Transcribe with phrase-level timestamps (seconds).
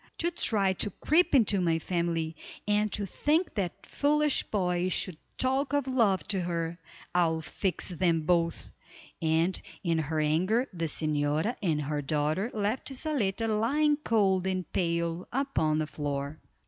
[0.17, 2.35] To try to creep into my family,
[2.67, 6.79] and to think that foolish boy should talk of love to her.
[7.13, 8.71] I'll fix them both,"
[9.21, 15.27] and in her anger the señora and her daughter left Zaletta lying cold and pale
[15.31, 16.39] upon the floor.